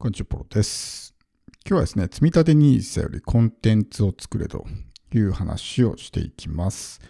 [0.00, 1.14] こんにちは、ポロです。
[1.68, 4.64] 今日はですね、積立 NISA よりコンテンツを作れと
[5.12, 7.02] いう話をしていきます。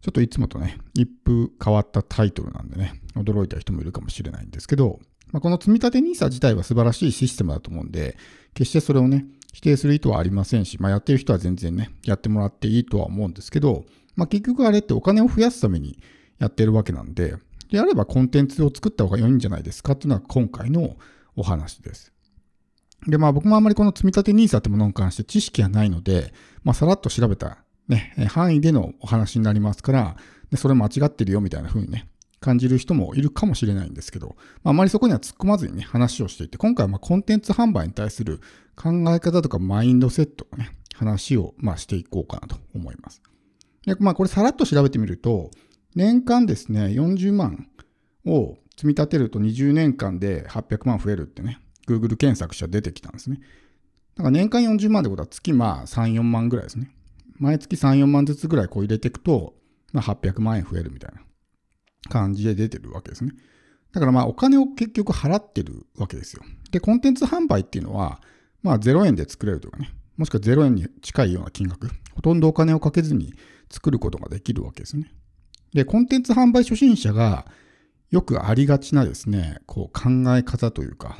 [0.00, 5.00] ちょっといつもとね、一風変わったタイトルなんでね、驚いた人もいるかもしれないんですけど、
[5.32, 8.16] まあ、この積立 NISA 自体は素晴らしいシステムだと思うんで、
[8.54, 15.98] 決してそれをね、否定する意図はありませんし、まあ、やってる人は全然ね、やってもらっていいとは思うんですけど、まあ、結局あれってお金を増やすために
[16.38, 17.34] やってるわけなんで、
[17.72, 20.96] であればコンテンツを作った方が良いんじゃないですかっていうのが今回の
[21.34, 22.12] お話です。
[23.06, 26.32] で、まあ僕もあまりこの積み立て NISA ってものに関して知識がないので、
[26.64, 30.16] まあさらっと調べたね、範囲でのお話になりますから、
[30.50, 32.08] でそれ間違ってるよみたいな風にね、
[32.40, 38.40] 感じる人もいるかもしれないんですけど、まあ、あまりそこには突っ込まずにね、話をしていて、今回はまコンテンツ販売に対する
[38.76, 43.22] 考え方とかマインドセットのね、話をましていこうかなと思います。
[43.84, 45.50] で、まあこれさらっと調べてみると、
[45.94, 47.68] 年間ですね、40万
[48.26, 53.40] を積み立てると20年間で800万増えるってね、Google 検索したら出てきたんですね。
[54.16, 56.90] だから年間40万ってことは月まあ3、4万ぐらいですね。
[57.38, 59.54] 毎月3、4万ずつぐらいこう入れていくと、
[59.92, 61.20] まあ、800万円増えるみたいな
[62.08, 63.32] 感じで出てるわけですね。
[63.92, 66.42] だからまあお金を結局払ってるわけですよ。
[66.70, 68.20] で、コンテンツ販売っていうのは、
[68.62, 73.34] まあ0円で作れるとかね、もしくは0円に近いような金額、ほとんどお金をかけずに
[73.70, 75.12] 作ることができるわけですね。
[75.72, 77.46] で、コンテンツ販売初心者が
[78.10, 81.18] よくありがちなですね、こう考え方というか、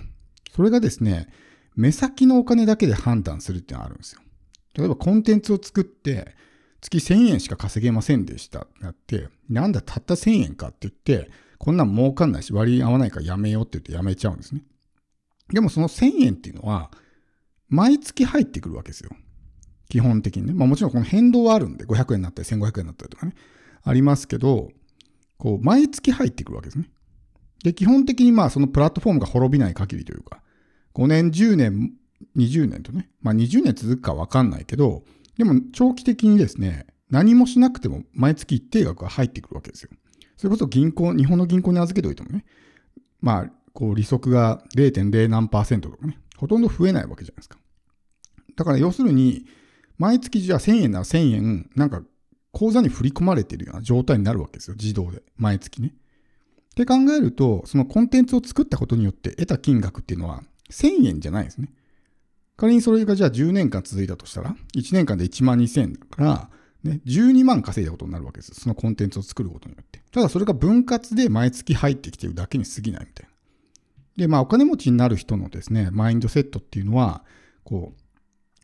[0.55, 1.29] それがですね、
[1.75, 4.21] 目先のお金だけで判断するっていうのがあるんですよ。
[4.75, 6.35] 例えばコンテンツを作って、
[6.81, 14.63] 月1000円しか稼げませんでしたってなって、なんだたった1000円かって言って、こんなん儲かんないし割り合わないからやめようって言ってやめちゃうんですね。
[15.53, 16.91] でもその1000円っていうのは、
[17.69, 19.11] 毎月入ってくるわけですよ。
[19.89, 20.53] 基本的にね。
[20.55, 23.35] まあもちろんこの変動はあるんで、500円になったり1500円になったりとかね、
[23.83, 24.71] ありますけど、
[25.39, 26.91] こう、毎月入ってくるわけですね。
[27.63, 30.43] で、基本的にまあそのプラットフォームが滅びない限りというか、
[30.95, 31.93] 5年、10年、
[32.37, 35.05] 20年とね、まあ20年続くかわかんないけど、
[35.37, 39.91] でも長期的にですね、何もしなくても毎月一定額が入ってくるわけですよ。
[40.37, 42.45] それこそ銀行、日本の銀行に預けておいてもね、
[43.21, 47.59] まあ、こう利息が0.0何パーセントとかね、ほとんど増えないわけじゃないですか。
[48.57, 49.47] だから要するに、
[49.99, 52.03] 毎月じゃあ1000円なら1000円、なんか
[52.53, 55.23] 口座に振り込まれているような状態になるわけですよ、自動で。
[55.37, 55.95] 毎月ね。
[56.77, 61.71] って考えると、そのコンテンツを作ったことによって得た金額っていうのは1000円じゃないですね。
[62.59, 66.51] 仮にそれがじゃあ10年間続いたとしたら、1年間で1万2000円だから、
[66.85, 68.53] ね、12万稼いだことになるわけです。
[68.55, 70.03] そのコンテンツを作ることによって。
[70.13, 73.33] ただそれが分割で毎月入ってきてるだけに過ぎないみたいな。
[74.19, 77.25] で、まあお金持ちになる人のですね、マインドセットっていうのは、
[77.65, 77.95] こ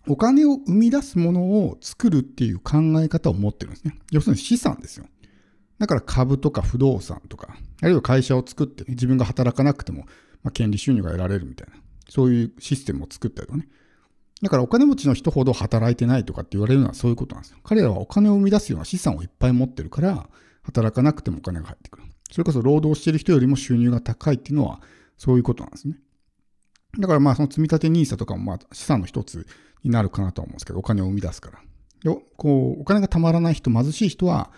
[0.06, 3.98] う、お金を生み出すものを作るっていう考え方を持ってるんですね。
[4.10, 5.06] 要するに資産ですよ。
[5.82, 10.04] だから株とか不動産とか、あるいは会社を作って、自分が働かなくても、
[10.44, 11.75] まあ、権利収入が得られるみたいな、
[12.09, 13.66] そういうシステムを作ったりとかね。
[14.43, 17.59] だからお金持ちの人ほど働いてないとかって言われるのはそういうことなんですよ。
[17.65, 20.28] 彼らはお金を生み出すような資産をいっぱい持ってるから、
[20.62, 22.04] 働かなくてもお金が入ってくる。
[22.31, 24.81] それこそ労働してる人よりも収入が高いっていうのは
[25.19, 25.97] そういうことなんですね。
[27.00, 29.49] だからまあその積み立て NISA とかもまあ資産の一つ
[29.82, 31.59] になるかなと思うんですけど、お金を生み出すから。
[32.14, 34.50] でこう、お金がたまらない人、貧しい人は、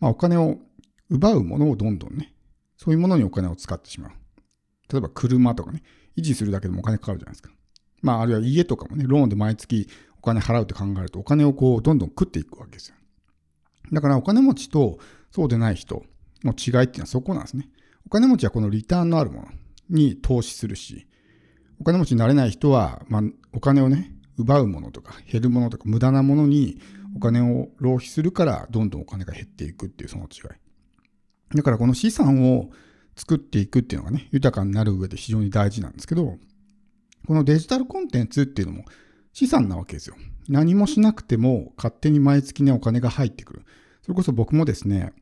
[0.00, 0.58] まあお金を
[1.12, 2.34] 奪うものをどんどんね、
[2.78, 4.12] そういうものにお金を使ってしまう。
[4.90, 5.82] 例えば車とかね、
[6.16, 7.50] 維持するだけでもお金かかるじゃないですか。
[8.00, 12.96] まあ、あるいは家とかもね、ローンで毎月お金払うって考えると、お金をこう、どんどん食っていくわけですよ。
[13.92, 14.98] だから、お金持ちと
[15.30, 16.02] そうでない人
[16.44, 17.68] の違いっていうのはそこなんですね。
[18.06, 19.48] お金持ちはこのリターンのあるもの
[19.90, 21.06] に投資するし、
[21.78, 23.22] お金持ちになれない人は、まあ、
[23.52, 26.78] お金をね、奪うものとか、減るものとか、無駄なものに
[27.16, 30.61] お金を浪費するから、どんどんお金が減っていくっていうその違い。
[31.54, 32.70] だから、この資産を
[33.16, 36.38] 作っていくっていうのがね、豊かになる上で非常に大事なんですけど、
[37.26, 38.84] このデジタルコンテンツっていうのも
[39.32, 40.16] 資産なわけですよ。
[40.48, 43.62] 何もしなくても勝手に毎月ね、お金が入ってくる。
[44.02, 45.12] それこそ僕もですね、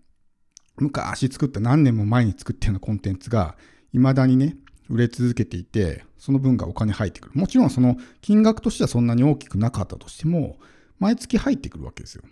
[0.78, 3.56] 昔作った何年も前に作ったようなコンテンツが
[3.92, 4.56] 未だにね、
[4.88, 7.34] 売れ続けていて、その分がお金入ってくる。
[7.38, 10.58] もちろんその金額としてはそんなに大きくなかったとしても、
[10.98, 12.22] 毎月入ってくるわけですよ。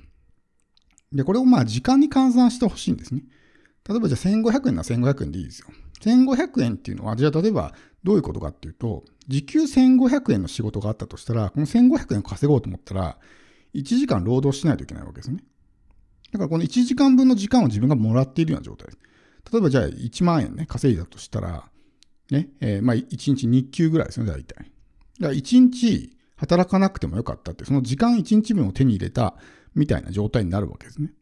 [1.13, 3.23] で、これをまあ時間に換算してほしいんですね。
[3.89, 5.69] 例えばじゃあ1500円なら1500円でいいですよ。
[6.01, 7.75] 1500円っていうのは、じゃあ例えば
[8.05, 13.19] どういうことかっていうと、時給1500円の仕事があったとしたら、この1500円を稼ごうと思ったら、
[13.75, 15.43] 1時間労働しないといけないわけですね。
[16.33, 18.99] だからこの1時間分の時間を自分がもらっているような状態です。
[19.51, 21.69] 例えばじゃあ1万円ね、稼いだとしたら、
[22.31, 24.71] ね、えー、まあ1日日給ぐらいですね、大体。
[25.21, 29.37] だから1日働かなくてもよかったって、その時間1日分を手に入れた
[29.75, 31.13] みたいな状態になるわけですね。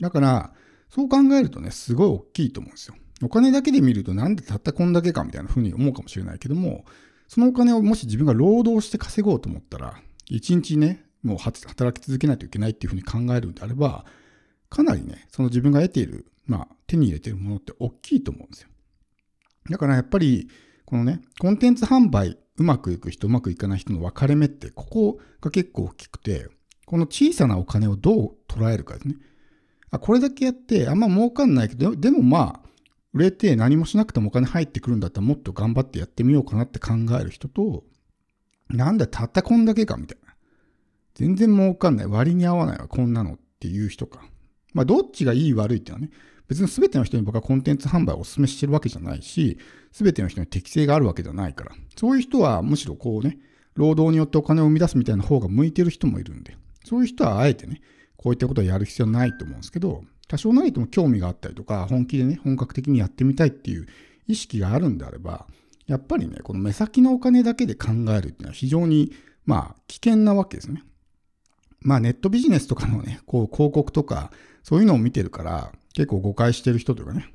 [0.00, 0.52] だから、
[0.94, 2.94] そう考えるとね、すごい大きいと思うんですよ。
[3.22, 6.84] お金だけで見るとなんでたったこんだけかみたいな風に思うかもしれないけども、
[7.26, 14.04] そのお金をもし自分が労働して稼ごうと思ったら、一日ね、もう働き続けないといけないっていうふうに考えるんであれば、
[14.68, 18.68] かなりね、その自分が得ている、まあ、手に入れているものって大きいと思うんですよ。
[19.70, 20.48] だからやっぱり、
[20.84, 26.48] このね、コンテンツ販売、うまくいく人、うまくいかない人の分かれ目って、ここが結構大きくて、
[26.86, 29.16] この小さなお金をどう捉えるかですね。
[29.94, 32.68] あこれだけやって、あんま儲かんないけど、でもまあ、
[33.12, 37.84] 売れて何もしなくてもお金入ってくるんだったらもっと頑張ってやってみようかなって考える人と、
[38.68, 40.34] なんだたったこんだけかみたいな。
[41.14, 42.06] 全然儲かんない。
[42.06, 44.22] 割に合わないわ、こんなのっていう人か。
[44.72, 46.12] まあ、どっちがいい悪いっていうのはね、
[46.48, 49.58] 別に全ての人に僕はコンテンツ販売をお勧めしてるわけじゃないし、
[49.92, 53.38] 全ての人に適性があるわけじゃないから、そういう人はむしろこうね、
[53.74, 57.80] 労働によってお金を生み出すみたいな方が向いてる人もいるんで、そういう人はあえてね、
[58.16, 63.86] こういったことをやる必要ないと思うんですけど、多少なりとも興味があったりとか、本気でね、本格的にやってみたいっていう
[64.26, 65.46] 意識があるんであれば、
[65.86, 69.12] やっぱりね、この目先のお金だけで考えるっていうのは非常に、
[69.44, 70.82] まあ、危険なわけですね。
[71.80, 74.32] まあ、ネットビジネスとかのね、こう、広告とか、
[74.62, 77.32] そういうのを見てるから、結構誤解してる人というかね、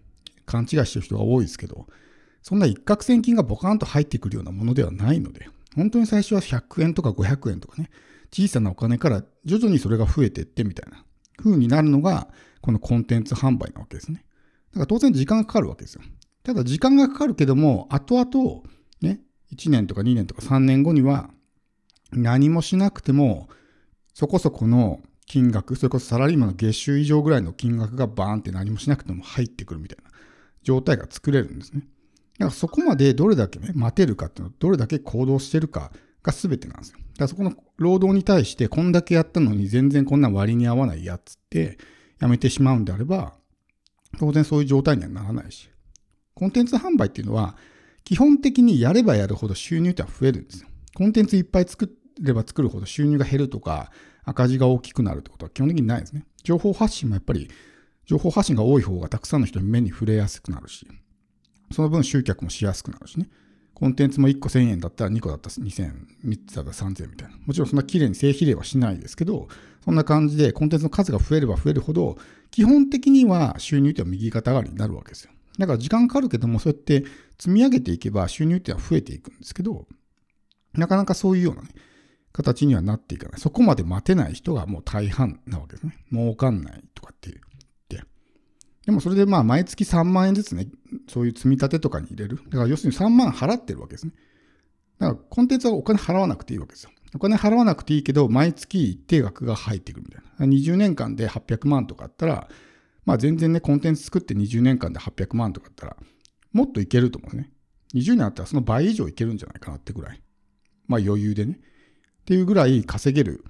[0.48, 1.86] 勘違いしてる人が多いですけど、
[2.42, 7.92] そんな一攫千金がボカンと入ってくるようなものではないので、本当に最初は100円とか500円とかね、
[8.32, 11.04] 小さなお金から徐々にそれが増えていってみたいな
[11.38, 12.28] 風になるのが、
[12.62, 14.26] このコンテンツ販売なわけですね。
[14.72, 16.02] だから当然時間がかかるわけですよ。
[16.44, 18.62] ただ時間がかかるけども、後々、
[19.02, 19.22] ね、
[19.54, 21.30] 1年とか2年とか3年後には、
[22.12, 23.50] 何もしなくても、
[24.14, 30.12] そこそこの金額、それこそサラリーマンの月収以上ぐらいの金額がバーンって何もしなくても入ってくるみたいな
[30.64, 31.82] 状態が作れるんですね。
[32.40, 35.92] だからそこまでどれだけね、待てるかっていうのは、どれだけ行動してるか
[36.24, 36.98] が全てなんですよ。
[36.98, 41.78] だからそこの労働に対してこんだけやったのに全然こんな割に合わないやつって
[42.20, 43.34] やめてしまうんであれば、
[44.20, 45.70] 当然そういう状態にはならないし。
[46.34, 47.58] コンテンツ販売っていうのは、
[48.04, 50.70] 基本的にやればやるほど収入っては増えるんですよ。
[50.96, 53.92] コンテンツいっぱい作れば作るほど収入が減るとか、
[54.24, 56.26] 赤字が大きくなるってことは基本的にないですね。
[56.44, 57.50] 情報発信もやっぱり、
[58.06, 60.88] 情報発信が多い方がたくさんの人に目に触れやすくなるし、
[61.72, 63.30] その分集客もしやすくなるしね。
[63.80, 65.94] コンテンツも1個1000円だったら2個だったら2000、
[66.26, 67.36] 3つだったら3000みたいな。
[67.46, 69.48] もちろんそんな綺麗に正比例はしないですけど、
[69.86, 72.18] そんな感じでコンテンツの数が増えれば増えるほど、
[72.52, 75.32] 基本的には収入っては右肩上がりになるわけですよ。
[75.58, 77.06] だから時間かかるけども、そうやって
[77.38, 79.88] 積み上げていけば収入っては増えていくんですけど、
[80.74, 81.70] なかなかそういうようなね、
[82.34, 83.40] 形にはなっていかない。
[83.40, 85.98] そこまで待てない人がもう大半なわけですね。
[86.12, 87.49] 儲かんないとかって言って。
[88.86, 90.68] でもそれでまあ毎月3万円ずつね、
[91.08, 92.38] そういう積み立てとかに入れる。
[92.46, 94.14] だから要するに3万払ってるわけですね。
[95.00, 96.92] だからコンテンツはお金払わなくていいわけですよ。
[97.16, 100.56] お金払わなくていいけど、毎月一定額が入ってくるみたいな。
[100.56, 102.48] 20年間で800万とかあったら、
[103.06, 105.98] まあ全然ね、コンテンツ作って20年間で800万とかあったら、
[106.54, 107.52] もっといけると思うね。
[107.96, 110.22] 20年あったらその倍以上いけるんじゃないかなってぐらい。
[110.88, 111.60] まあ余裕でね。
[112.22, 113.44] っていうぐらい稼げる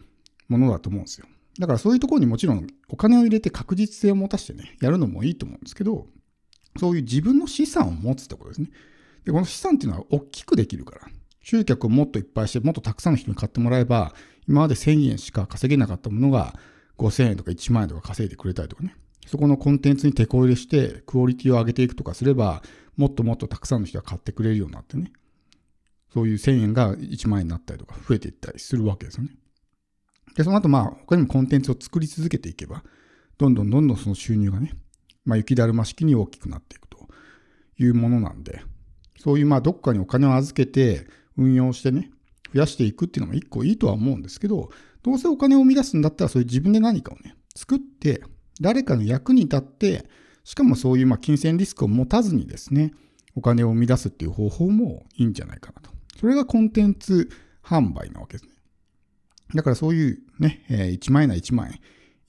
[0.47, 1.27] ものだと思うんですよ。
[1.59, 6.07] だからそういうところにもちろんお金を入れて確実性を持たせてね、やるのもいいと思うんですけど、
[6.79, 8.69] そういう自分の資産を持つってことですね。
[9.25, 11.01] で、この資産っていうのは大きくできるから、
[11.41, 14.13] 集客をもっといっぱいして、もっとたくさんの人に買ってもらえば、
[14.47, 16.57] 今まで1000円しか稼げなかったものが
[16.97, 18.95] 5000円とか1万円とか稼いでくれたりとかね。
[19.27, 22.63] そこのコンテンツに手こ入れして、クオリティを上げていくとかすれば、
[22.95, 25.11] もっともっとたくさんの人が買ってくれるようになってね。
[26.13, 29.35] そういう1000円が1万円になったりとか増えていったりするわけですよね。
[30.35, 32.83] で、その後まあ他にもコンテンツを作り続けていけば、
[33.37, 34.73] どんどんどんどんその収入がね、
[35.25, 37.07] まあ雪だるま式に大きくなっていくと
[37.77, 38.61] いうものなんで、
[39.17, 41.07] そういうまあどっかにお金を預けて
[41.37, 42.11] 運用してね、
[42.53, 44.69] 増やしていくっていうのも一個いいとは思うんですけど、
[45.03, 48.21] どうせお金を生み出すんだったらそういう自分で何かをね、作って、
[48.61, 50.05] 誰かの役に立って、
[50.43, 52.93] しかもそういうまあ金銭リスクを持たずにですね、
[53.35, 55.91] お金を生み出すっていう方法もいいんじゃないかなと。
[56.19, 57.29] それがコンテンツ
[57.63, 58.48] 販売なわけです。
[59.53, 61.79] だからそういうね、え1万円な1万円。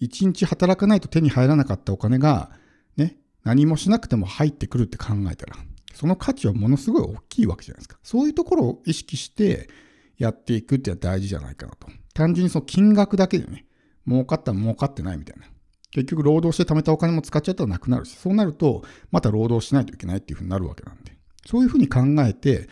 [0.01, 2.51] 1日働かないと手に入らなかったお金が、
[2.97, 5.57] ね、何もしなくても入ってくるって考えたら、
[5.95, 7.99] その価値はものすごい大きいわけじゃないですか。
[8.03, 9.69] そういうところを意識して
[10.17, 11.89] やっていくっていうのは大事じゃないかなと。
[12.15, 13.67] 単純にその金額だけでね、
[14.09, 15.47] 儲かった儲かってないみたいな。
[15.91, 21.17] 結局労働して貯めたお金も使っちゃったらなくなるし、そうなるとまた労働しないといけないっていうふうになるわけなんで。
[21.47, 22.69] そういうふうに考えて、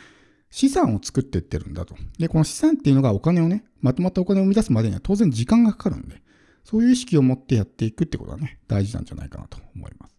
[0.50, 1.94] 資産を作っていってるんだと。
[2.18, 6.22] で、この資産っていうのがお金をね、まとまったお金を生み出すまでには当然時間がかかるんで、
[6.64, 10.17] そういう意識を持ってやっていくってことはね、大事なんじゃないかなと思います。